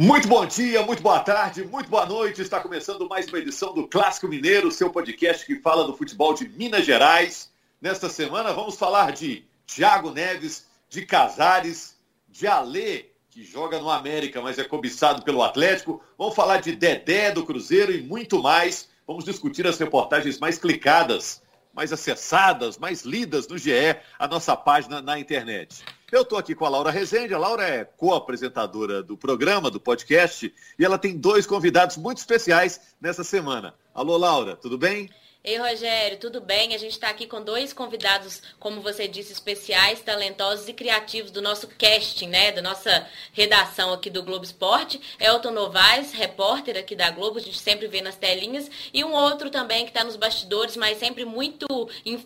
[0.00, 2.40] Muito bom dia, muito boa tarde, muito boa noite.
[2.40, 6.48] Está começando mais uma edição do Clássico Mineiro, seu podcast que fala do futebol de
[6.50, 7.50] Minas Gerais.
[7.82, 11.96] Nesta semana vamos falar de Thiago Neves, de Casares,
[12.28, 16.00] de Alê, que joga no América, mas é cobiçado pelo Atlético.
[16.16, 18.88] Vamos falar de Dedé do Cruzeiro e muito mais.
[19.04, 21.42] Vamos discutir as reportagens mais clicadas,
[21.74, 25.84] mais acessadas, mais lidas no GE, a nossa página na internet.
[26.10, 27.34] Eu estou aqui com a Laura Rezende.
[27.34, 32.80] A Laura é co-apresentadora do programa, do podcast, e ela tem dois convidados muito especiais
[32.98, 33.74] nessa semana.
[33.94, 35.10] Alô, Laura, tudo bem?
[35.48, 36.74] Ei, Rogério, tudo bem?
[36.74, 41.40] A gente está aqui com dois convidados, como você disse, especiais, talentosos e criativos do
[41.40, 42.52] nosso casting, né?
[42.52, 45.00] Da nossa redação aqui do Globo Esporte.
[45.18, 48.70] Elton Novaes, repórter aqui da Globo, a gente sempre vê nas telinhas.
[48.92, 51.66] E um outro também que está nos bastidores, mas sempre muito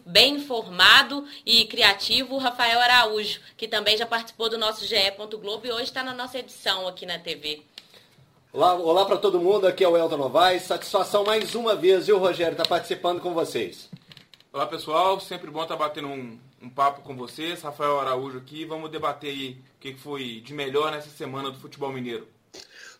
[0.05, 4.97] bem informado e criativo, Rafael Araújo, que também já participou do nosso GE.
[5.41, 7.62] Globo e hoje está na nossa edição aqui na TV.
[8.55, 10.65] Olá, olá para todo mundo, aqui é o Elton Novaes.
[10.65, 13.89] Satisfação mais uma vez, e o Rogério está participando com vocês.
[14.53, 17.62] Olá pessoal, sempre bom estar tá batendo um, um, papo com vocês.
[17.62, 21.91] Rafael Araújo aqui, vamos debater aí o que foi de melhor nessa semana do futebol
[21.91, 22.28] mineiro.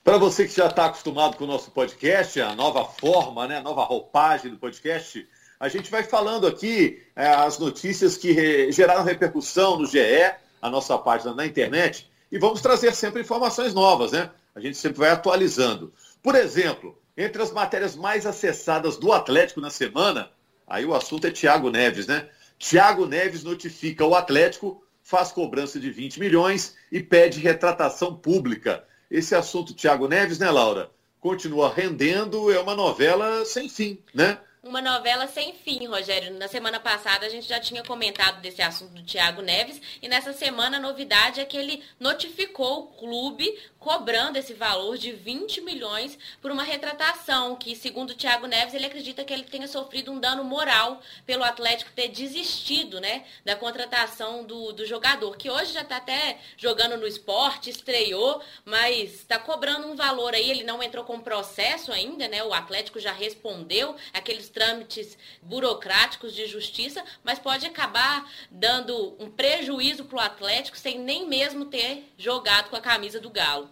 [0.03, 3.63] Para você que já está acostumado com o nosso podcast, a nova forma, né, a
[3.63, 5.29] nova roupagem do podcast,
[5.61, 10.71] a gente vai falando aqui é, as notícias que re, geraram repercussão no GE, a
[10.71, 14.31] nossa página na internet, e vamos trazer sempre informações novas, né?
[14.55, 15.93] A gente sempre vai atualizando.
[16.23, 20.31] Por exemplo, entre as matérias mais acessadas do Atlético na semana,
[20.67, 22.29] aí o assunto é Thiago Neves, né?
[22.59, 28.85] Thiago Neves notifica o Atlético, faz cobrança de 20 milhões e pede retratação pública.
[29.11, 30.91] Esse assunto Thiago Neves, né, Laura?
[31.21, 34.39] Continua rendendo, é uma novela sem fim, né?
[34.63, 36.39] Uma novela sem fim, Rogério.
[36.39, 40.33] Na semana passada a gente já tinha comentado desse assunto do Thiago Neves e nessa
[40.33, 46.17] semana a novidade é que ele notificou o clube cobrando esse valor de 20 milhões
[46.41, 50.21] por uma retratação que, segundo o Thiago Neves, ele acredita que ele tenha sofrido um
[50.21, 55.81] dano moral pelo Atlético ter desistido, né, da contratação do, do jogador, que hoje já
[55.81, 61.05] está até jogando no esporte, estreou, mas está cobrando um valor aí, ele não entrou
[61.05, 67.67] com processo ainda, né, o Atlético já respondeu aqueles trâmites burocráticos de justiça, mas pode
[67.67, 73.19] acabar dando um prejuízo para o Atlético sem nem mesmo ter jogado com a camisa
[73.19, 73.71] do Galo.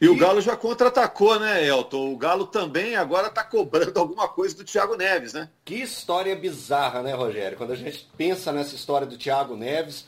[0.00, 2.12] E o Galo já contra-atacou, né, Elton?
[2.12, 5.48] O Galo também agora está cobrando alguma coisa do Thiago Neves, né?
[5.64, 7.56] Que história bizarra, né, Rogério?
[7.56, 10.04] Quando a gente pensa nessa história do Thiago Neves,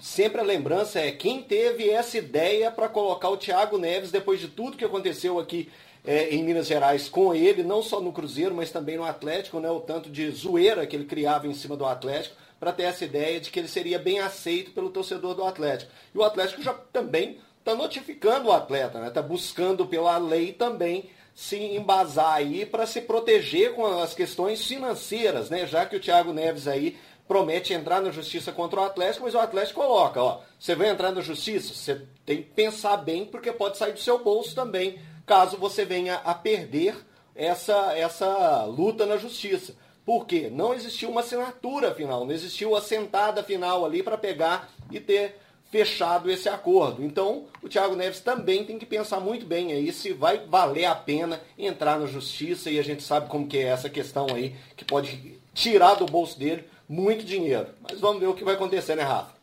[0.00, 4.48] sempre a lembrança é quem teve essa ideia para colocar o Thiago Neves depois de
[4.48, 5.70] tudo que aconteceu aqui
[6.06, 9.70] é, em Minas Gerais com ele, não só no Cruzeiro, mas também no Atlético, né,
[9.70, 13.40] o tanto de zoeira que ele criava em cima do Atlético, para ter essa ideia
[13.40, 15.90] de que ele seria bem aceito pelo torcedor do Atlético.
[16.14, 20.52] E o Atlético já também está notificando o atleta, está né, tá buscando pela lei
[20.52, 25.66] também se embasar aí para se proteger com as questões financeiras, né?
[25.66, 29.38] Já que o Thiago Neves aí promete entrar na justiça contra o Atlético, mas o
[29.38, 33.76] Atlético coloca, ó, você vai entrar na justiça, você tem que pensar bem porque pode
[33.76, 36.94] sair do seu bolso também caso você venha a perder
[37.34, 39.74] essa, essa luta na justiça.
[40.04, 40.48] Por quê?
[40.50, 45.36] Não existiu uma assinatura final, não existiu a sentada final ali para pegar e ter
[45.68, 47.04] fechado esse acordo.
[47.04, 50.94] Então, o Thiago Neves também tem que pensar muito bem aí se vai valer a
[50.94, 54.84] pena entrar na justiça e a gente sabe como que é essa questão aí, que
[54.84, 57.68] pode tirar do bolso dele muito dinheiro.
[57.80, 59.34] Mas vamos ver o que vai acontecer, né, Rafa?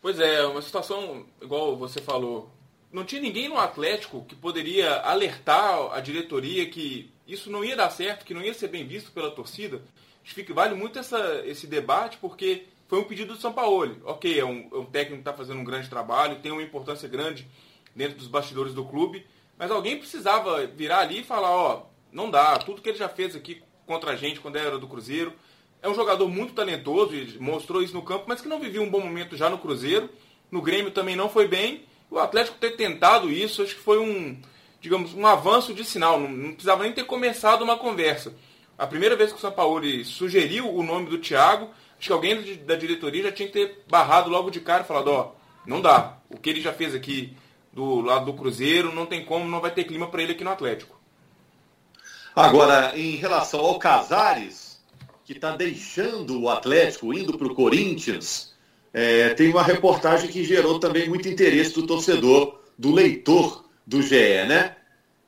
[0.00, 2.50] Pois é, uma situação, igual você falou,
[2.92, 7.90] não tinha ninguém no Atlético que poderia alertar a diretoria que isso não ia dar
[7.90, 9.82] certo, que não ia ser bem visto pela torcida.
[10.24, 13.96] Acho que vale muito essa, esse debate porque foi um pedido do São Paulo.
[14.04, 17.08] Ok, é um, é um técnico que está fazendo um grande trabalho, tem uma importância
[17.08, 17.46] grande
[17.94, 19.26] dentro dos bastidores do clube,
[19.58, 23.34] mas alguém precisava virar ali e falar, ó, não dá, tudo que ele já fez
[23.34, 25.32] aqui contra a gente quando era do Cruzeiro.
[25.82, 28.90] É um jogador muito talentoso e mostrou isso no campo, mas que não vivia um
[28.90, 30.10] bom momento já no Cruzeiro.
[30.50, 34.40] No Grêmio também não foi bem o Atlético ter tentado isso, acho que foi um,
[34.80, 36.18] digamos, um avanço de sinal.
[36.20, 38.34] Não, não precisava nem ter começado uma conversa.
[38.78, 42.56] A primeira vez que o São Paulo sugeriu o nome do Thiago, acho que alguém
[42.64, 45.32] da diretoria já tinha que ter barrado logo de cara e falado, ó,
[45.66, 46.18] não dá.
[46.28, 47.36] O que ele já fez aqui
[47.72, 50.50] do lado do Cruzeiro, não tem como, não vai ter clima para ele aqui no
[50.50, 50.98] Atlético.
[52.34, 54.65] Agora, em relação ao Casares,
[55.26, 58.54] que está deixando o Atlético, indo para o Corinthians,
[58.94, 64.46] é, tem uma reportagem que gerou também muito interesse do torcedor, do leitor do GE,
[64.46, 64.76] né?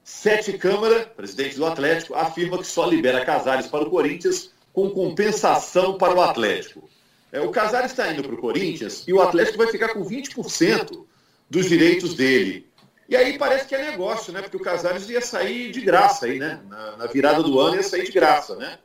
[0.04, 5.98] Sete Câmara, presidente do Atlético, afirma que só libera Casares para o Corinthians com compensação
[5.98, 6.88] para o Atlético.
[7.32, 11.04] É, o Casares está indo para o Corinthians e o Atlético vai ficar com 20%
[11.50, 12.68] dos direitos dele.
[13.08, 14.42] E aí parece que é negócio, né?
[14.42, 16.60] Porque o Casares ia sair de graça aí, né?
[16.68, 18.78] Na, na virada do ano ia sair de graça, né?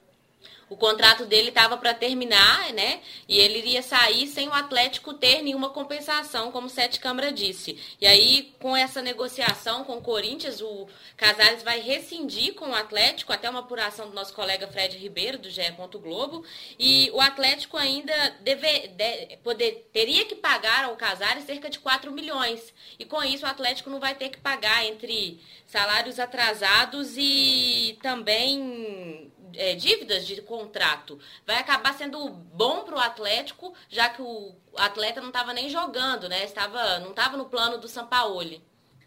[0.74, 3.00] O contrato dele estava para terminar, né?
[3.30, 7.78] E ele iria sair sem o Atlético ter nenhuma compensação, como o Sete Câmara disse.
[8.02, 13.32] E aí, com essa negociação com o Corinthians, o Casares vai rescindir com o Atlético,
[13.32, 15.62] até uma apuração do nosso colega Fred Ribeiro, do GE.
[16.02, 16.44] Globo.
[16.80, 22.12] E o Atlético ainda deve, de, poder, teria que pagar ao Casares cerca de 4
[22.12, 22.74] milhões.
[22.98, 29.32] E com isso, o Atlético não vai ter que pagar entre salários atrasados e também
[29.56, 31.20] é, dívidas de contrato.
[31.46, 36.28] Vai acabar sendo bom para o Atlético, já que o atleta não estava nem jogando,
[36.28, 36.44] né?
[36.44, 38.62] Estava, não estava no plano do Sampaoli.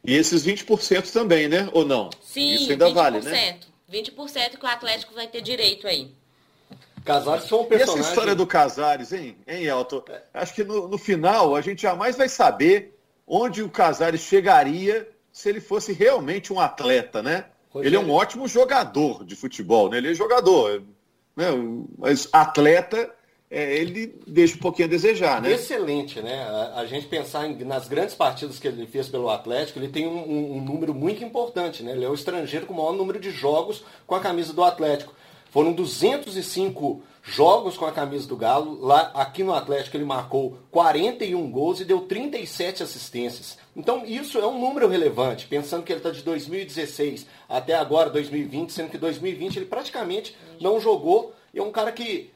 [0.05, 1.69] E esses 20% também, né?
[1.73, 2.11] Ou não?
[2.23, 2.95] Sim, Isso ainda 20%.
[2.95, 3.59] Vale, né?
[3.91, 6.15] 20% que o Atlético vai ter direito aí.
[7.05, 7.97] Casares foi um personagem...
[7.97, 10.03] E essa história do Casares, hein, hein Elton?
[10.35, 15.49] Acho que no, no final a gente jamais vai saber onde o Casares chegaria se
[15.49, 17.47] ele fosse realmente um atleta, né?
[17.71, 17.89] Rogério.
[17.89, 19.99] Ele é um ótimo jogador de futebol, né?
[19.99, 20.83] Ele é jogador,
[21.37, 21.47] né?
[21.99, 23.11] mas atleta,
[23.51, 25.53] é, ele deixa um pouquinho a desejar, né?
[25.53, 26.43] Excelente, né?
[26.43, 30.07] A, a gente pensar em, nas grandes partidas que ele fez pelo Atlético, ele tem
[30.07, 31.93] um, um, um, número muito importante, né?
[31.93, 35.15] Ele é o estrangeiro com o maior número de jogos com a camisa do Atlético.
[35.51, 38.85] Foram 205 jogos com a camisa do Galo.
[38.85, 43.59] Lá aqui no Atlético ele marcou 41 gols e deu 37 assistências.
[43.77, 48.73] Então isso é um número relevante, pensando que ele está de 2016 até agora 2020,
[48.73, 51.35] sendo que 2020 ele praticamente não jogou.
[51.53, 52.33] E é um cara que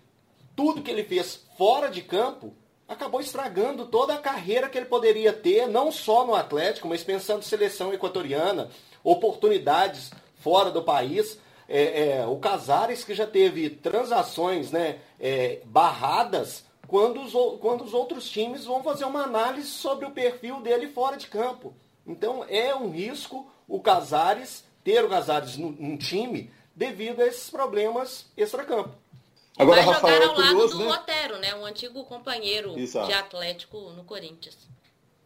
[0.55, 2.53] tudo que ele fez fora de campo
[2.87, 7.43] acabou estragando toda a carreira que ele poderia ter, não só no Atlético, mas pensando
[7.43, 8.69] seleção equatoriana,
[9.03, 10.11] oportunidades
[10.41, 11.39] fora do país
[11.71, 17.95] é, é, o Casares que já teve transações né, é, barradas quando os, quando os
[17.95, 21.73] outros times vão fazer uma análise sobre o perfil dele fora de campo.
[22.05, 28.27] Então é um risco o Casares ter o Casares num, time devido a esses problemas
[28.37, 28.91] extracampo.
[29.57, 30.91] Agora, Vai Rafael, jogar ao lado curioso, do né?
[30.91, 31.55] Otero, né?
[31.55, 33.07] Um antigo companheiro Exato.
[33.07, 34.57] de Atlético no Corinthians.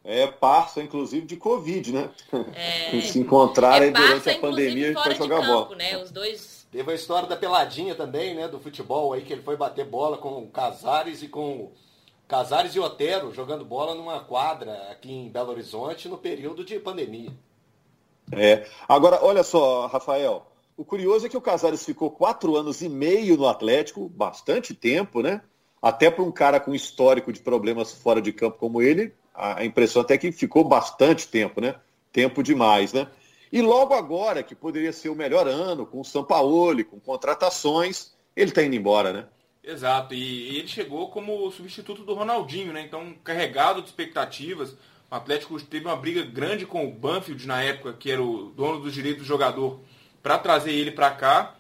[0.04, 2.10] É parça, inclusive, de Covid, né?
[2.54, 5.76] É, se encontrarem é durante a pandemia para jogar campo, bola.
[5.76, 5.96] Né?
[5.96, 6.63] Os dois...
[6.74, 8.48] Teve a história da peladinha também, né?
[8.48, 11.70] Do futebol aí, que ele foi bater bola com o Casares e com
[12.26, 17.30] Casares e Otero jogando bola numa quadra aqui em Belo Horizonte no período de pandemia.
[18.32, 18.66] É.
[18.88, 20.50] Agora, olha só, Rafael.
[20.76, 25.22] O curioso é que o Casares ficou quatro anos e meio no Atlético, bastante tempo,
[25.22, 25.42] né?
[25.80, 30.02] Até para um cara com histórico de problemas fora de campo como ele, a impressão
[30.02, 31.76] até que ficou bastante tempo, né?
[32.12, 33.06] Tempo demais, né?
[33.54, 38.50] E logo agora, que poderia ser o melhor ano, com o Sampaoli, com contratações, ele
[38.50, 39.26] está indo embora, né?
[39.62, 42.82] Exato, e ele chegou como substituto do Ronaldinho, né?
[42.82, 44.72] Então, carregado de expectativas.
[45.08, 48.80] O Atlético teve uma briga grande com o Banfield na época, que era o dono
[48.80, 49.78] dos direitos do jogador,
[50.20, 51.54] para trazer ele para cá.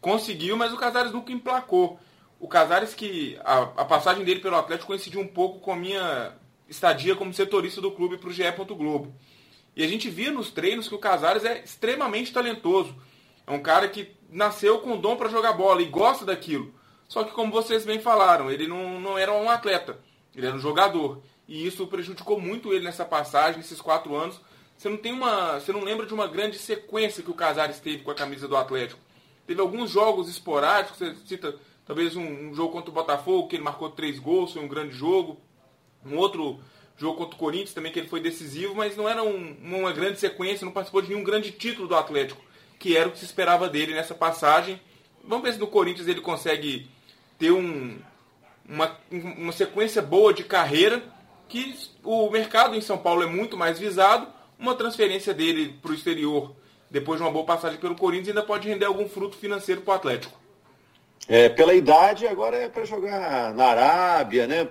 [0.00, 1.98] Conseguiu, mas o Casares nunca emplacou.
[2.38, 6.32] O Casares que a, a passagem dele pelo Atlético coincidiu um pouco com a minha
[6.68, 8.44] estadia como setorista do clube para o GE.
[8.68, 9.12] Globo.
[9.80, 12.94] E a gente via nos treinos que o Casares é extremamente talentoso.
[13.46, 16.74] É um cara que nasceu com dom para jogar bola e gosta daquilo.
[17.08, 19.98] Só que, como vocês bem falaram, ele não, não era um atleta,
[20.36, 21.22] ele era um jogador.
[21.48, 24.38] E isso prejudicou muito ele nessa passagem, nesses quatro anos.
[24.76, 25.58] Você não tem uma.
[25.58, 28.58] Você não lembra de uma grande sequência que o Casares teve com a camisa do
[28.58, 29.00] Atlético.
[29.46, 33.64] Teve alguns jogos esporádicos, você cita talvez um, um jogo contra o Botafogo, que ele
[33.64, 35.40] marcou três gols, foi um grande jogo.
[36.04, 36.60] Um outro
[37.00, 40.20] jogo contra o Corinthians também, que ele foi decisivo, mas não era um, uma grande
[40.20, 42.42] sequência, não participou de nenhum grande título do Atlético,
[42.78, 44.78] que era o que se esperava dele nessa passagem.
[45.24, 46.88] Vamos ver se no Corinthians ele consegue
[47.38, 47.98] ter um,
[48.68, 51.02] uma, uma sequência boa de carreira,
[51.48, 54.28] que o mercado em São Paulo é muito mais visado,
[54.58, 56.54] uma transferência dele para o exterior,
[56.90, 59.96] depois de uma boa passagem pelo Corinthians, ainda pode render algum fruto financeiro para o
[59.96, 60.39] Atlético.
[61.28, 64.68] É, pela idade, agora é para jogar na Arábia, né?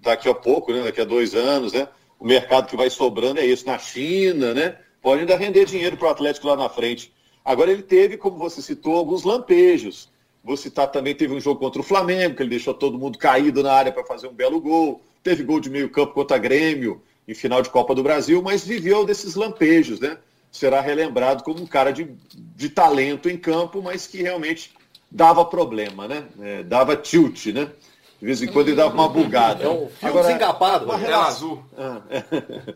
[0.00, 0.82] Daqui a pouco, né?
[0.82, 1.88] Daqui a dois anos, né?
[2.18, 4.76] O mercado que vai sobrando é isso, na China, né?
[5.00, 7.12] Pode ainda render dinheiro para o Atlético lá na frente.
[7.44, 10.08] Agora ele teve, como você citou, alguns lampejos.
[10.44, 13.62] Vou citar também, teve um jogo contra o Flamengo, que ele deixou todo mundo caído
[13.62, 15.00] na área para fazer um belo gol.
[15.22, 19.04] Teve gol de meio campo contra Grêmio, em final de Copa do Brasil, mas viveu
[19.04, 20.18] desses lampejos, né?
[20.50, 22.08] Será relembrado como um cara de,
[22.56, 24.72] de talento em campo, mas que realmente
[25.12, 26.24] dava problema, né?
[26.40, 27.70] É, dava tilt, né?
[28.18, 29.64] De vez em quando ele dava uma bugada.
[29.64, 31.26] É um fio Agora, desencapado, uma relação...
[31.26, 31.64] azul.
[31.76, 32.22] Ah, é.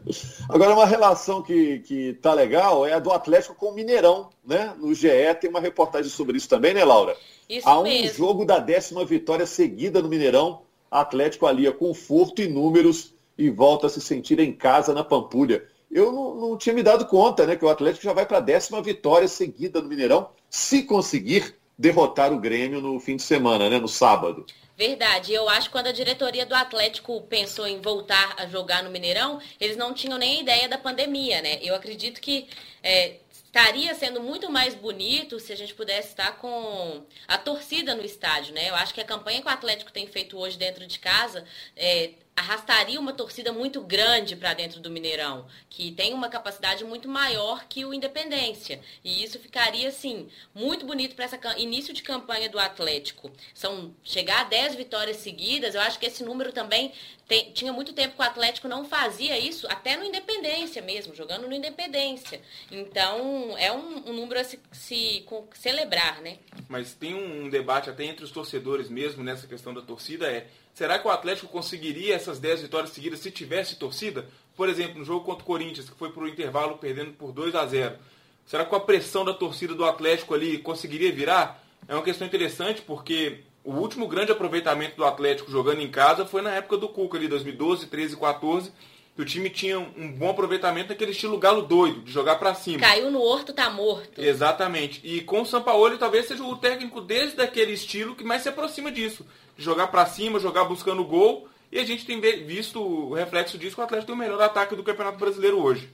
[0.50, 4.75] Agora, uma relação que, que tá legal é a do Atlético com o Mineirão, né?
[4.76, 5.09] No GE
[5.40, 7.16] tem uma reportagem sobre isso também, né, Laura?
[7.49, 8.16] Isso Há um mesmo.
[8.19, 10.62] jogo da décima vitória seguida no Mineirão.
[10.90, 15.64] Atlético alia conforto e números e volta a se sentir em casa na Pampulha.
[15.90, 18.40] eu não, não, tinha me dado conta, né, que o Atlético já vai para a
[18.40, 23.78] décima vitória seguida no Mineirão, se conseguir derrotar o Grêmio no fim de semana, né,
[23.78, 24.47] no sábado.
[24.76, 25.33] Verdade.
[25.33, 29.40] Eu acho que quando a diretoria do Atlético pensou em voltar a jogar no Mineirão,
[29.59, 31.59] eles não tinham nem ideia da pandemia, né?
[31.62, 32.47] Eu acredito que
[32.83, 38.04] é, estaria sendo muito mais bonito se a gente pudesse estar com a torcida no
[38.04, 38.68] estádio, né?
[38.68, 41.42] Eu acho que a campanha que o Atlético tem feito hoje dentro de casa
[41.75, 47.09] é, arrastaria uma torcida muito grande para dentro do Mineirão, que tem uma capacidade muito
[47.09, 48.78] maior que o Independência.
[49.02, 53.33] E isso ficaria, assim, muito bonito para esse início de campanha do Atlético.
[53.55, 56.93] São chegar a 10 vitórias seguidas, eu acho que esse número também
[57.26, 61.49] tem, tinha muito tempo que o Atlético não fazia isso, até no Independência mesmo, jogando
[61.49, 62.43] no Independência.
[62.71, 66.37] Então, é um, um número a se, se com, celebrar, né?
[66.69, 70.99] Mas tem um debate até entre os torcedores mesmo nessa questão da torcida, é Será
[70.99, 74.26] que o Atlético conseguiria essas 10 vitórias seguidas se tivesse torcida?
[74.54, 77.54] Por exemplo, no jogo contra o Corinthians, que foi para o intervalo perdendo por 2
[77.54, 77.97] a 0
[78.45, 81.64] Será que com a pressão da torcida do Atlético ali conseguiria virar?
[81.88, 86.42] É uma questão interessante porque o último grande aproveitamento do Atlético jogando em casa foi
[86.42, 88.71] na época do Cuca ali, 2012, 13, 14
[89.16, 92.80] que o time tinha um bom aproveitamento naquele estilo galo doido, de jogar para cima.
[92.80, 94.20] Caiu no horto, tá morto.
[94.20, 95.00] Exatamente.
[95.02, 98.92] E com o Sampaoli talvez seja o técnico desde aquele estilo que mais se aproxima
[98.92, 99.26] disso.
[99.56, 101.49] De jogar para cima, jogar buscando gol.
[101.73, 104.76] E a gente tem visto o reflexo disso que o Atlético tem o melhor ataque
[104.76, 105.88] do Campeonato Brasileiro hoje.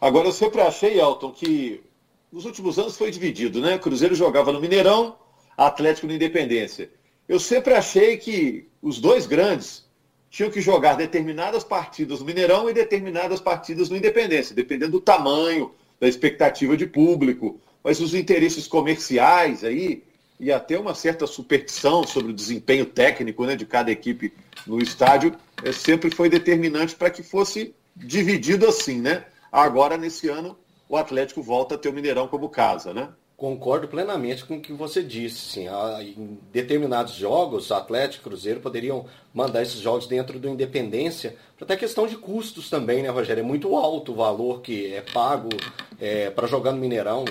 [0.00, 1.80] Agora, eu sempre achei, Elton, que
[2.32, 3.78] nos últimos anos foi dividido, né?
[3.78, 5.16] Cruzeiro jogava no Mineirão,
[5.56, 6.90] Atlético no Independência.
[7.28, 9.87] Eu sempre achei que os dois grandes
[10.30, 15.72] tinham que jogar determinadas partidas no Mineirão e determinadas partidas no Independência, dependendo do tamanho,
[16.00, 17.60] da expectativa de público.
[17.82, 20.02] Mas os interesses comerciais aí,
[20.38, 24.32] e até uma certa superstição sobre o desempenho técnico né, de cada equipe
[24.66, 29.24] no estádio, é, sempre foi determinante para que fosse dividido assim, né?
[29.50, 30.56] Agora, nesse ano,
[30.88, 33.08] o Atlético volta a ter o Mineirão como casa, né?
[33.38, 35.38] Concordo plenamente com o que você disse.
[35.38, 35.68] Sim.
[36.00, 42.08] Em determinados jogos, Atlético e Cruzeiro poderiam mandar esses jogos dentro do Independência, até questão
[42.08, 43.40] de custos também, né, Rogério?
[43.40, 45.50] É muito alto o valor que é pago
[46.00, 47.24] é, para jogar no Mineirão.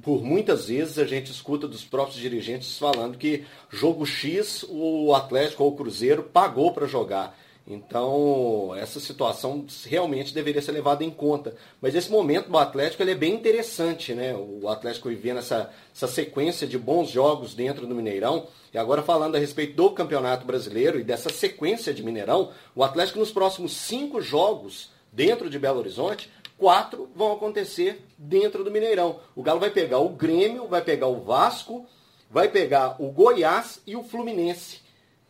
[0.00, 5.64] Por muitas vezes a gente escuta dos próprios dirigentes falando que jogo X o Atlético
[5.64, 7.36] ou o Cruzeiro pagou para jogar.
[7.66, 11.54] Então, essa situação realmente deveria ser levada em conta.
[11.80, 14.34] Mas esse momento do Atlético ele é bem interessante, né?
[14.34, 18.48] O Atlético vivendo essa, essa sequência de bons jogos dentro do Mineirão.
[18.74, 23.20] E agora falando a respeito do Campeonato Brasileiro e dessa sequência de Mineirão, o Atlético
[23.20, 29.20] nos próximos cinco jogos dentro de Belo Horizonte, quatro vão acontecer dentro do Mineirão.
[29.36, 31.86] O Galo vai pegar o Grêmio, vai pegar o Vasco,
[32.28, 34.81] vai pegar o Goiás e o Fluminense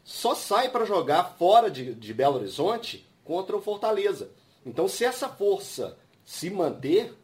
[0.04, 4.30] só sai para jogar fora de, de Belo Horizonte contra o Fortaleza.
[4.64, 7.14] Então, se essa força se manter,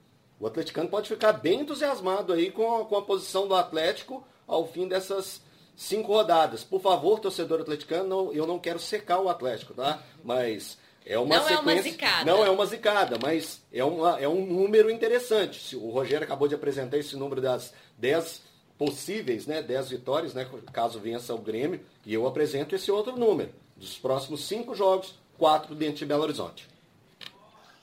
[0.41, 4.67] o atleticano pode ficar bem entusiasmado aí com a, com a posição do Atlético ao
[4.67, 5.41] fim dessas
[5.77, 6.65] cinco rodadas.
[6.65, 10.03] Por favor, torcedor atleticano, não, eu não quero secar o Atlético, tá?
[10.25, 11.71] Mas é uma não sequência.
[11.71, 12.25] é uma zicada.
[12.25, 15.77] Não é uma zicada, mas é, uma, é um número interessante.
[15.77, 18.43] O Rogério acabou de apresentar esse número das 10
[18.79, 23.51] possíveis, né, 10 vitórias, né, caso vença o Grêmio, e eu apresento esse outro número.
[23.77, 26.69] Dos próximos cinco jogos, quatro dentro de Belo Horizonte.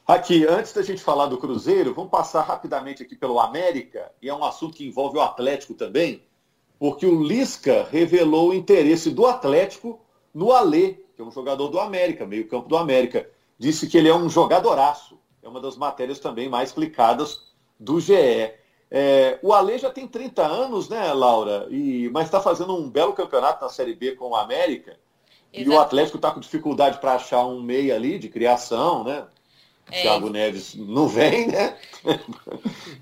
[0.08, 4.34] Aqui, antes da gente falar do Cruzeiro, vamos passar rapidamente aqui pelo América, e é
[4.34, 6.22] um assunto que envolve o Atlético também,
[6.80, 10.00] porque o Lisca revelou o interesse do Atlético
[10.34, 13.30] no Alê, que é um jogador do América, meio campo do América.
[13.58, 15.18] Disse que ele é um jogadoraço.
[15.42, 18.54] É uma das matérias também mais clicadas do GE.
[18.98, 21.68] É, o Ale já tem 30 anos, né, Laura?
[21.70, 24.98] E, mas está fazendo um belo campeonato na Série B com o América.
[25.52, 25.70] Exato.
[25.70, 29.25] E o Atlético está com dificuldade para achar um meio ali de criação, né?
[29.92, 30.01] É.
[30.01, 31.77] Thiago Neves não vem, né?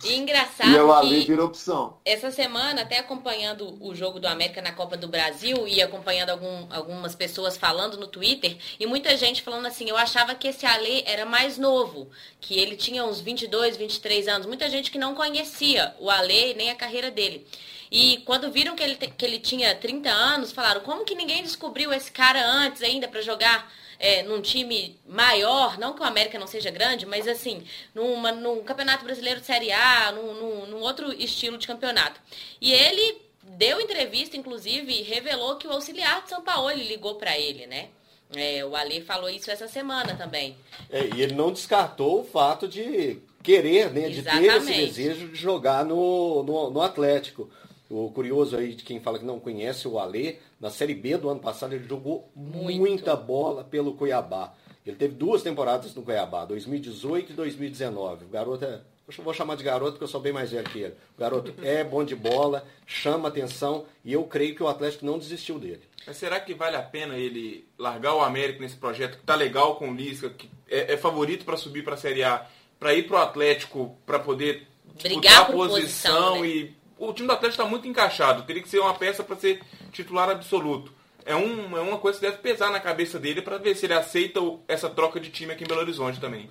[0.04, 1.98] E engraçado e é o Ali vira opção.
[2.04, 6.68] Essa semana, até acompanhando o jogo do América na Copa do Brasil e acompanhando algum,
[6.70, 11.04] algumas pessoas falando no Twitter, e muita gente falando assim, eu achava que esse Ale
[11.06, 12.10] era mais novo,
[12.42, 14.48] que ele tinha uns 22, 23 anos.
[14.48, 17.48] Muita gente que não conhecia o Ale nem a carreira dele.
[17.90, 21.94] E quando viram que ele, que ele tinha 30 anos, falaram, como que ninguém descobriu
[21.94, 23.72] esse cara antes ainda para jogar
[24.04, 27.64] é, num time maior, não que o América não seja grande, mas assim,
[27.96, 32.20] numa, num campeonato brasileiro de Série A, num, num, num outro estilo de campeonato.
[32.60, 37.40] E ele deu entrevista, inclusive, e revelou que o auxiliar de São Paulo ligou para
[37.40, 37.88] ele, né?
[38.36, 40.58] É, o Ali falou isso essa semana também.
[40.90, 45.36] É, e ele não descartou o fato de querer, né, de ter esse desejo de
[45.36, 47.50] jogar no, no, no Atlético.
[47.94, 51.30] O curioso aí de quem fala que não conhece o Alê, na Série B do
[51.30, 52.80] ano passado ele jogou Muito.
[52.80, 54.52] muita bola pelo Cuiabá.
[54.84, 58.26] Ele teve duas temporadas no Cuiabá, 2018 e 2019.
[58.26, 58.82] O garoto é.
[59.08, 60.96] Eu vou chamar de garoto porque eu sou bem mais velho que ele.
[61.16, 65.20] O garoto é bom de bola, chama atenção e eu creio que o Atlético não
[65.20, 65.84] desistiu dele.
[66.08, 69.76] Mas será que vale a pena ele largar o América nesse projeto que tá legal
[69.76, 72.44] com o Lisca, que é, é favorito para subir para a Série A,
[72.80, 74.68] para ir pro Atlético para poder
[75.00, 76.48] brigar a posição, posição né?
[76.48, 78.44] e o time do Atlético está muito encaixado.
[78.44, 80.92] Teria que ser uma peça para ser titular absoluto.
[81.26, 83.94] É, um, é uma coisa que deve pesar na cabeça dele para ver se ele
[83.94, 86.50] aceita essa troca de time aqui em Belo Horizonte também.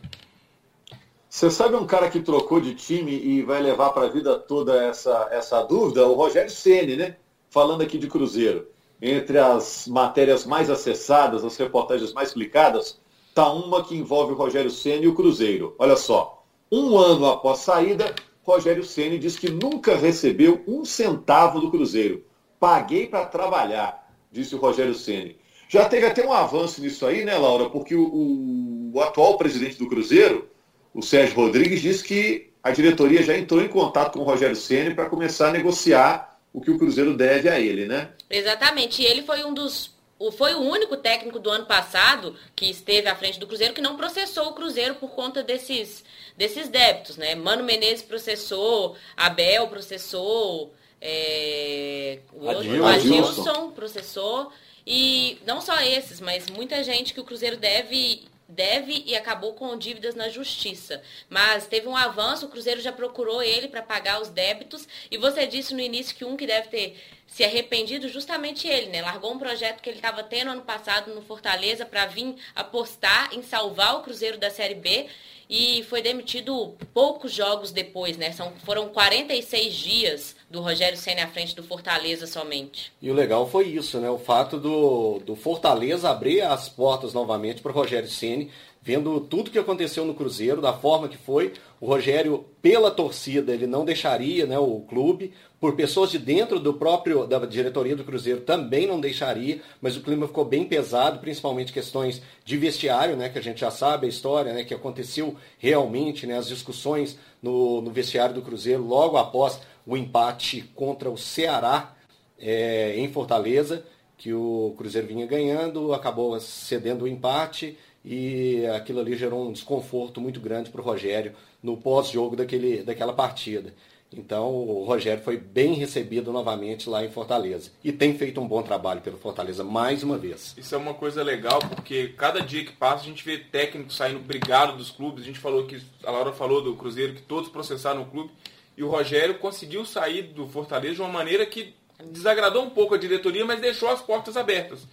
[1.28, 4.84] Você sabe um cara que trocou de time e vai levar para a vida toda
[4.84, 6.06] essa, essa dúvida?
[6.06, 7.16] O Rogério Ceni, né?
[7.48, 8.68] Falando aqui de Cruzeiro.
[9.00, 13.00] Entre as matérias mais acessadas, as reportagens mais clicadas,
[13.34, 15.74] tá uma que envolve o Rogério Ceni e o Cruzeiro.
[15.78, 16.44] Olha só.
[16.70, 22.24] Um ano após saída, Rogério Ceni diz que nunca recebeu um centavo do Cruzeiro.
[22.58, 25.36] Paguei para trabalhar, disse o Rogério Ceni.
[25.68, 27.70] Já teve até um avanço nisso aí, né, Laura?
[27.70, 30.50] Porque o, o, o atual presidente do Cruzeiro,
[30.92, 34.94] o Sérgio Rodrigues, disse que a diretoria já entrou em contato com o Rogério Ceni
[34.94, 38.10] para começar a negociar o que o Cruzeiro deve a ele, né?
[38.28, 39.02] Exatamente.
[39.02, 39.92] E ele foi um dos
[40.30, 43.96] foi o único técnico do ano passado que esteve à frente do Cruzeiro que não
[43.96, 46.04] processou o Cruzeiro por conta desses,
[46.36, 47.34] desses débitos, né?
[47.34, 52.86] Mano Menezes processou, Abel processou, é, o Adilson.
[52.86, 54.52] Adilson processou.
[54.86, 59.76] E não só esses, mas muita gente que o Cruzeiro deve deve e acabou com
[59.76, 61.02] dívidas na justiça.
[61.28, 64.86] Mas teve um avanço, o Cruzeiro já procurou ele para pagar os débitos.
[65.10, 66.96] E você disse no início que um que deve ter
[67.26, 69.00] se arrependido justamente ele, né?
[69.00, 73.42] Largou um projeto que ele estava tendo ano passado no Fortaleza para vir apostar em
[73.42, 75.08] salvar o Cruzeiro da Série B
[75.48, 78.32] e foi demitido poucos jogos depois, né?
[78.32, 82.92] São, foram 46 dias do Rogério Senna à frente do Fortaleza somente.
[83.00, 84.10] E o legal foi isso, né?
[84.10, 88.50] O fato do, do Fortaleza abrir as portas novamente para o Rogério Ceni,
[88.82, 91.52] vendo tudo que aconteceu no Cruzeiro, da forma que foi.
[91.80, 96.74] O Rogério, pela torcida, ele não deixaria né, o clube, por pessoas de dentro do
[96.74, 101.72] próprio da diretoria do Cruzeiro também não deixaria, mas o clima ficou bem pesado, principalmente
[101.72, 106.26] questões de vestiário, né, que a gente já sabe a história, né, que aconteceu realmente,
[106.26, 111.94] né, as discussões no, no vestiário do Cruzeiro logo após o empate contra o Ceará
[112.36, 113.84] é, em Fortaleza,
[114.18, 120.20] que o Cruzeiro vinha ganhando, acabou cedendo o empate e aquilo ali gerou um desconforto
[120.20, 123.72] muito grande para o Rogério no pós-jogo daquela partida.
[124.14, 127.70] Então o Rogério foi bem recebido novamente lá em Fortaleza.
[127.82, 130.54] E tem feito um bom trabalho pelo Fortaleza mais uma vez.
[130.56, 134.20] Isso é uma coisa legal, porque cada dia que passa a gente vê técnicos saindo
[134.20, 135.22] brigado dos clubes.
[135.22, 138.30] A gente falou que, a Laura falou do Cruzeiro, que todos processaram o clube.
[138.76, 141.74] E o Rogério conseguiu sair do Fortaleza de uma maneira que
[142.10, 144.86] desagradou um pouco a diretoria, mas deixou as portas abertas.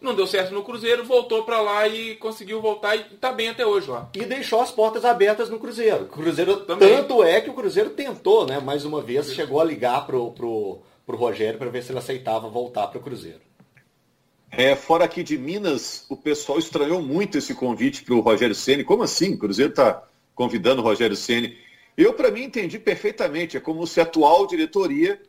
[0.00, 3.66] Não deu certo no Cruzeiro, voltou para lá e conseguiu voltar e está bem até
[3.66, 4.08] hoje lá.
[4.14, 6.06] E deixou as portas abertas no Cruzeiro.
[6.06, 6.88] Cruzeiro Também.
[6.88, 8.60] tanto é que o Cruzeiro tentou, né?
[8.60, 12.48] Mais uma vez chegou a ligar pro, pro, pro Rogério para ver se ele aceitava
[12.48, 13.40] voltar para o Cruzeiro.
[14.50, 18.84] É, fora aqui de Minas, o pessoal estranhou muito esse convite para o Rogério Ceni.
[18.84, 19.34] Como assim?
[19.34, 21.58] O Cruzeiro está convidando o Rogério Ceni.
[21.96, 23.56] Eu, para mim, entendi perfeitamente.
[23.56, 25.20] É como se a atual diretoria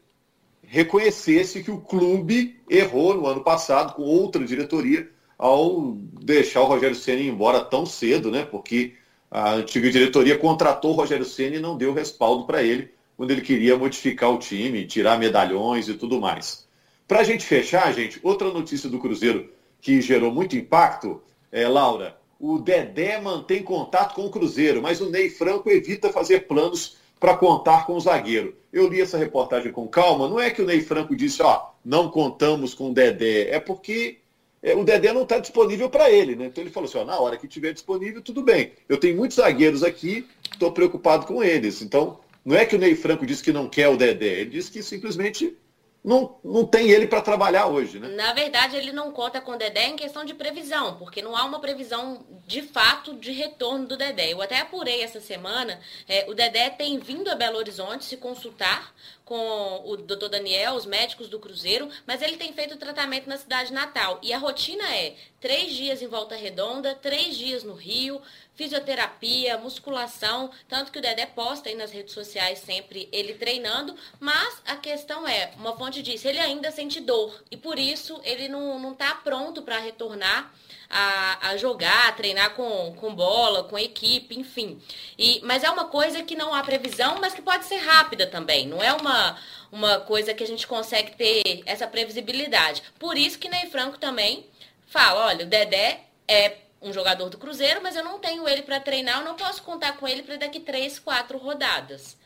[0.69, 6.95] reconhecesse que o clube errou no ano passado com outra diretoria ao deixar o Rogério
[6.95, 8.45] Ceni embora tão cedo, né?
[8.45, 8.93] Porque
[9.31, 13.41] a antiga diretoria contratou o Rogério Ceni e não deu respaldo para ele quando ele
[13.41, 16.67] queria modificar o time, tirar medalhões e tudo mais.
[17.07, 19.51] Para a gente fechar, gente, outra notícia do Cruzeiro
[19.81, 25.09] que gerou muito impacto, é, Laura, o Dedé mantém contato com o Cruzeiro, mas o
[25.09, 28.55] Ney Franco evita fazer planos para contar com o zagueiro.
[28.71, 32.09] Eu li essa reportagem com calma, não é que o Ney Franco disse, ó, não
[32.09, 34.19] contamos com o Dedé, é porque
[34.61, 36.45] é, o Dedé não está disponível para ele, né?
[36.45, 38.73] Então ele falou assim, ó, na hora que tiver disponível, tudo bem.
[38.87, 41.81] Eu tenho muitos zagueiros aqui, estou preocupado com eles.
[41.81, 44.71] Então, não é que o Ney Franco disse que não quer o Dedé, ele disse
[44.71, 45.57] que simplesmente
[46.03, 48.07] não, não tem ele para trabalhar hoje, né?
[48.09, 51.43] Na verdade, ele não conta com o Dedé em questão de previsão, porque não há
[51.43, 54.31] uma previsão de fato de retorno do Dedé.
[54.31, 58.93] Eu até apurei essa semana, é, o Dedé tem vindo a Belo Horizonte se consultar
[59.29, 63.71] com o doutor Daniel, os médicos do Cruzeiro, mas ele tem feito tratamento na cidade
[63.71, 64.19] natal.
[64.23, 68.19] E a rotina é três dias em Volta Redonda, três dias no Rio,
[68.55, 74.63] fisioterapia, musculação, tanto que o Dedé posta aí nas redes sociais sempre ele treinando, mas
[74.65, 78.91] a questão é, uma fonte disse, ele ainda sente dor e por isso ele não
[78.91, 80.51] está pronto para retornar
[80.89, 84.81] a, a, jogar, a treinar com, com bola, com equipe, enfim.
[85.17, 88.67] E, mas é uma coisa que não há previsão, mas que pode ser rápida também.
[88.67, 89.37] Não é uma,
[89.71, 92.81] uma coisa que a gente consegue ter essa previsibilidade.
[92.97, 94.47] Por isso que Ney Franco também
[94.87, 98.79] fala, olha, o Dedé é um jogador do Cruzeiro, mas eu não tenho ele para
[98.79, 102.17] treinar, eu não posso contar com ele para daqui três, quatro rodadas.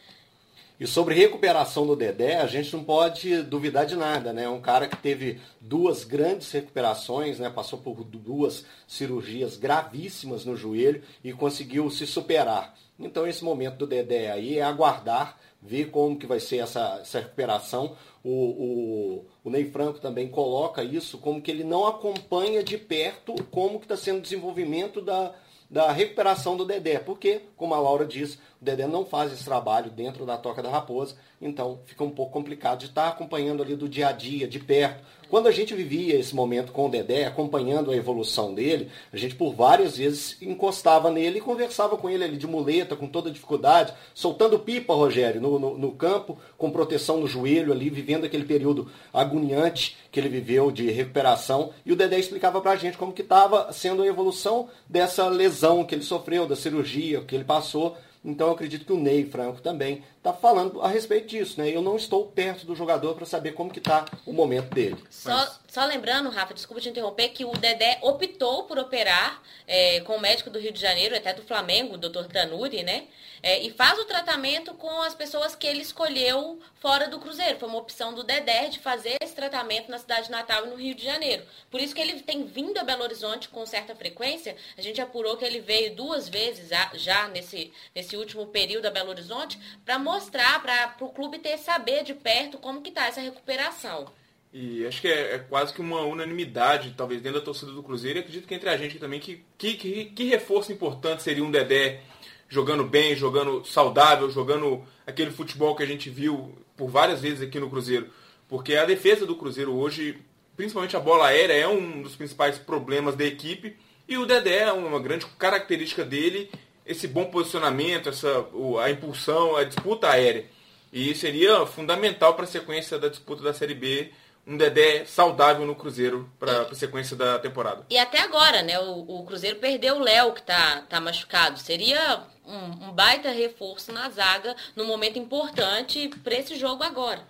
[0.84, 4.44] E sobre recuperação do Dedé, a gente não pode duvidar de nada, né?
[4.44, 7.50] É um cara que teve duas grandes recuperações, né?
[7.50, 12.76] Passou por duas cirurgias gravíssimas no joelho e conseguiu se superar.
[13.00, 17.22] Então esse momento do Dedé aí é aguardar, ver como que vai ser essa, essa
[17.22, 17.96] recuperação.
[18.22, 23.34] O, o, o Ney Franco também coloca isso como que ele não acompanha de perto
[23.52, 25.34] como que está sendo o desenvolvimento da,
[25.70, 29.90] da recuperação do Dedé, porque, como a Laura disse, o Dedé não faz esse trabalho
[29.90, 33.90] dentro da Toca da Raposa, então fica um pouco complicado de estar acompanhando ali do
[33.90, 35.04] dia a dia, de perto.
[35.30, 39.34] Quando a gente vivia esse momento com o Dedé, acompanhando a evolução dele, a gente
[39.34, 43.96] por várias vezes encostava nele e conversava com ele ali de muleta, com toda dificuldade,
[44.14, 48.92] soltando pipa, Rogério, no, no, no campo, com proteção no joelho ali, vivendo aquele período
[49.12, 51.72] agoniante que ele viveu de recuperação.
[51.84, 55.96] E o Dedé explicava pra gente como que estava sendo a evolução dessa lesão que
[55.96, 60.02] ele sofreu, da cirurgia que ele passou então eu acredito que o Ney Franco também
[60.24, 61.70] está falando a respeito disso, né?
[61.70, 64.96] Eu não estou perto do jogador para saber como que está o momento dele.
[65.10, 65.60] Só, Mas...
[65.68, 70.22] só lembrando, Rafa, desculpa te interromper, que o Dedé optou por operar é, com o
[70.22, 72.26] médico do Rio de Janeiro, até do Flamengo, o Dr.
[72.32, 73.04] Tanuri, né?
[73.46, 77.60] É, e faz o tratamento com as pessoas que ele escolheu fora do Cruzeiro.
[77.60, 80.78] Foi uma opção do Dedé de fazer esse tratamento na cidade de Natal e no
[80.78, 81.44] Rio de Janeiro.
[81.70, 84.56] Por isso que ele tem vindo a Belo Horizonte com certa frequência.
[84.78, 89.10] A gente apurou que ele veio duas vezes já nesse, nesse último período a Belo
[89.10, 90.13] Horizonte para mostrar
[90.62, 94.06] para o clube ter saber de perto como que está essa recuperação.
[94.54, 98.20] E acho que é, é, quase que uma unanimidade, talvez dentro da torcida do Cruzeiro,
[98.20, 101.50] e acredito que entre a gente também, que, que, que, que reforço importante seria um
[101.50, 102.02] Dedé
[102.48, 107.60] jogando bem, jogando saudável, jogando aquele futebol que a gente viu por várias vezes aqui
[107.60, 108.12] no Cruzeiro.
[108.48, 110.20] Porque a defesa do Cruzeiro hoje,
[110.56, 113.76] principalmente a bola aérea, é um dos principais problemas da equipe.
[114.08, 116.52] E o Dedé é uma grande característica dele,
[116.86, 118.46] esse bom posicionamento, essa,
[118.84, 120.46] a impulsão, a disputa aérea.
[120.92, 124.12] E seria fundamental para a sequência da disputa da Série B
[124.46, 127.86] um Dedé saudável no Cruzeiro para a sequência da temporada.
[127.90, 128.78] E até agora, né?
[128.80, 131.58] O, o Cruzeiro perdeu o Léo, que tá, tá machucado.
[131.58, 137.22] Seria um, um baita reforço na zaga no momento importante para esse jogo agora.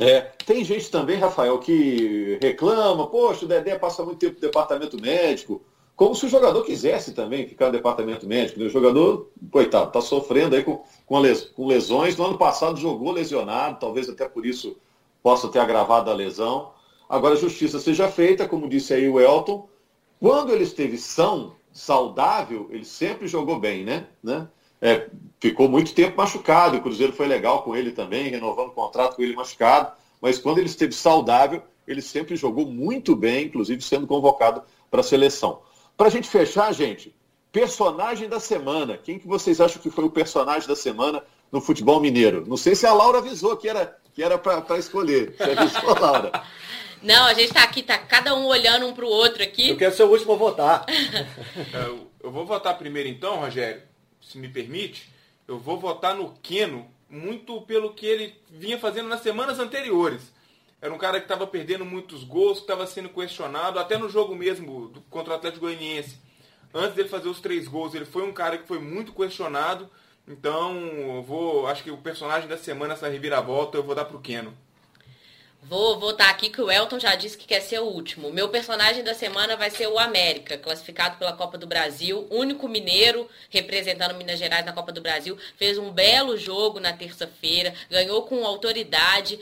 [0.00, 5.00] É, tem gente também, Rafael, que reclama, poxa, o Dedé passa muito tempo no departamento
[5.00, 5.64] médico,
[5.96, 8.58] como se o jogador quisesse também ficar no departamento médico.
[8.58, 8.66] Né?
[8.66, 12.16] O jogador, coitado, está sofrendo aí com, com, les, com lesões.
[12.16, 14.76] No ano passado jogou lesionado, talvez até por isso
[15.22, 16.72] possa ter agravado a lesão.
[17.08, 19.68] Agora a justiça seja feita, como disse aí o Elton.
[20.18, 24.06] Quando ele esteve são, saudável, ele sempre jogou bem, né?
[24.22, 24.48] né?
[24.80, 25.08] É,
[25.40, 29.22] ficou muito tempo machucado, o Cruzeiro foi legal com ele também, renovando o contrato com
[29.22, 34.62] ele machucado, mas quando ele esteve saudável, ele sempre jogou muito bem, inclusive sendo convocado
[34.90, 35.60] para a seleção.
[35.96, 37.14] Para a gente fechar, gente,
[37.52, 38.96] personagem da semana.
[38.96, 42.44] Quem que vocês acham que foi o personagem da semana no futebol mineiro?
[42.46, 45.34] Não sei se a Laura avisou que era que era para escolher.
[45.36, 46.30] Você avisou, Laura?
[47.02, 49.70] Não, a gente está aqui, tá cada um olhando um para o outro aqui.
[49.70, 50.86] Eu quero ser o último a votar.
[51.74, 53.82] É, eu vou votar primeiro então, Rogério,
[54.20, 55.08] se me permite.
[55.46, 60.32] Eu vou votar no Keno, muito pelo que ele vinha fazendo nas semanas anteriores.
[60.84, 64.34] Era um cara que estava perdendo muitos gols, que estava sendo questionado, até no jogo
[64.34, 66.18] mesmo do, contra o Atlético Goianiense.
[66.74, 69.88] Antes dele fazer os três gols, ele foi um cara que foi muito questionado.
[70.28, 74.20] Então, eu vou, acho que o personagem da semana, essa reviravolta, eu vou dar pro
[74.20, 74.52] Keno.
[75.62, 78.30] Vou votar aqui que o Elton já disse que quer ser o último.
[78.30, 83.26] Meu personagem da semana vai ser o América, classificado pela Copa do Brasil, único mineiro
[83.48, 85.38] representando Minas Gerais na Copa do Brasil.
[85.56, 89.40] Fez um belo jogo na terça-feira, ganhou com autoridade.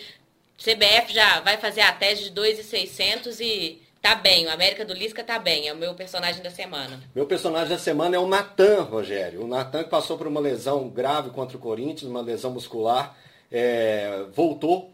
[0.63, 4.47] CBF já vai fazer a tese de 2,600 e tá bem.
[4.47, 5.67] O América do Lisca tá bem.
[5.67, 7.01] É o meu personagem da semana.
[7.13, 9.43] Meu personagem da semana é o Natan, Rogério.
[9.43, 13.17] O Natan que passou por uma lesão grave contra o Corinthians, uma lesão muscular,
[13.51, 14.93] é, voltou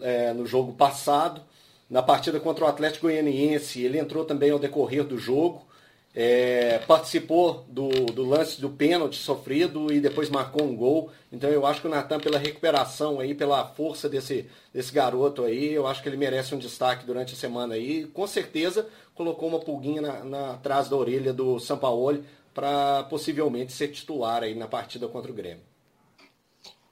[0.00, 1.42] é, no jogo passado.
[1.88, 5.66] Na partida contra o Atlético Goianiense, ele entrou também ao decorrer do jogo.
[6.12, 11.10] É, participou do, do, lance do pênalti sofrido e depois marcou um gol.
[11.30, 15.72] Então eu acho que o Natan, pela recuperação aí, pela força desse, desse garoto aí,
[15.72, 18.06] eu acho que ele merece um destaque durante a semana aí.
[18.06, 23.88] Com certeza colocou uma pulguinha na, na atrás da orelha do Sampaoli para possivelmente ser
[23.88, 25.62] titular aí na partida contra o Grêmio.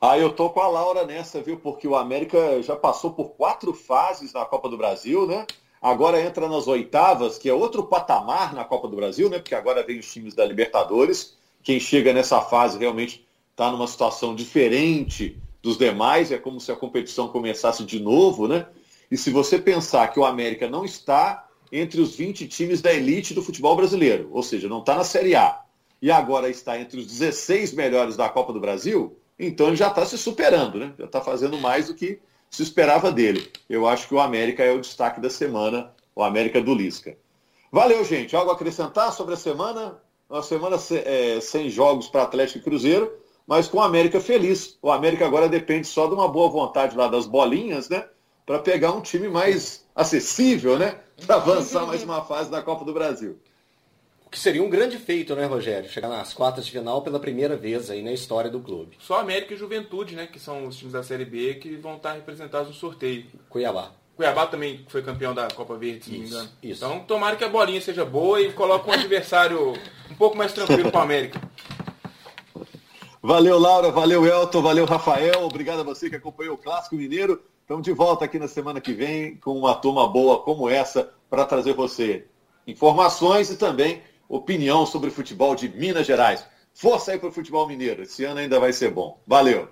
[0.01, 1.59] Ah, eu tô com a Laura nessa, viu?
[1.59, 5.45] Porque o América já passou por quatro fases na Copa do Brasil, né?
[5.81, 9.39] Agora entra nas oitavas, que é outro patamar na Copa do Brasil, né?
[9.39, 11.37] Porque agora vem os times da Libertadores.
[11.63, 16.33] Quem chega nessa fase realmente está numa situação diferente dos demais.
[16.33, 18.67] É como se a competição começasse de novo, né?
[19.11, 23.35] E se você pensar que o América não está entre os 20 times da elite
[23.35, 25.61] do futebol brasileiro, ou seja, não está na Série A,
[26.01, 30.05] e agora está entre os 16 melhores da Copa do Brasil, então ele já está
[30.05, 30.93] se superando, né?
[30.99, 33.51] Já está fazendo mais do que se esperava dele.
[33.69, 37.17] Eu acho que o América é o destaque da semana, o América do Lisca.
[37.71, 38.35] Valeu, gente.
[38.35, 40.01] Algo a acrescentar sobre a semana?
[40.29, 43.11] Uma semana é, sem jogos para Atlético e Cruzeiro,
[43.47, 44.79] mas com o América feliz.
[44.83, 48.07] O América agora depende só de uma boa vontade lá das bolinhas, né?
[48.45, 50.99] Para pegar um time mais acessível, né?
[51.27, 53.39] Para avançar mais uma fase da Copa do Brasil.
[54.29, 55.89] O que seria um grande feito, né, Rogério?
[55.89, 58.99] Chegar nas quartas de final pela primeira vez aí na história do clube.
[59.01, 62.13] Só América e Juventude, né, que são os times da Série B que vão estar
[62.13, 63.25] representados no sorteio.
[63.49, 63.91] Cuiabá.
[64.15, 66.49] Cuiabá também foi campeão da Copa Verde, se não me engano.
[66.63, 66.85] Isso.
[66.85, 69.73] Então, tomara que a bolinha seja boa e coloque um adversário
[70.11, 71.41] um pouco mais tranquilo para o América.
[73.23, 73.91] Valeu, Laura.
[73.91, 74.61] Valeu, Elton.
[74.61, 75.43] Valeu, Rafael.
[75.43, 77.43] Obrigado a você que acompanhou o Clássico Mineiro.
[77.63, 81.47] Estamos de volta aqui na semana que vem com uma turma boa como essa para
[81.47, 82.27] trazer você
[82.67, 86.45] informações e também opinião sobre o futebol de Minas Gerais.
[86.75, 88.03] Força aí para o futebol mineiro.
[88.03, 89.23] Esse ano ainda vai ser bom.
[89.27, 89.69] Valeu!